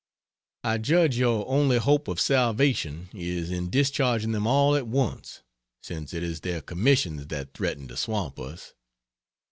I 0.63 0.79
judge 0.79 1.17
your 1.17 1.47
only 1.47 1.77
hope 1.77 2.07
of 2.07 2.19
salvation 2.19 3.09
is 3.13 3.51
in 3.51 3.69
discharging 3.69 4.31
them 4.31 4.47
all 4.47 4.75
at 4.75 4.87
once, 4.87 5.43
since 5.83 6.11
it 6.11 6.23
is 6.23 6.41
their 6.41 6.61
commissions 6.61 7.27
that 7.27 7.53
threaten 7.53 7.87
to 7.89 7.95
swamp 7.95 8.39
us. 8.39 8.73